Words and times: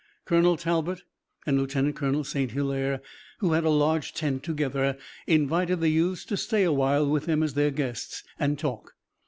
Colonel 0.25 0.57
Talbot 0.57 1.03
and 1.45 1.59
Lieutenant 1.59 1.95
Colonel 1.95 2.23
St. 2.23 2.49
Hilaire, 2.53 3.01
who 3.37 3.51
had 3.51 3.63
a 3.63 3.69
large 3.69 4.15
tent 4.15 4.41
together, 4.41 4.97
invited 5.27 5.79
the 5.79 5.89
youths 5.89 6.25
to 6.25 6.37
stay 6.37 6.63
awhile 6.63 7.07
with 7.07 7.25
them 7.27 7.43
as 7.43 7.53
their 7.53 7.69
guests 7.69 8.23
and 8.39 8.57
talk. 8.57 8.95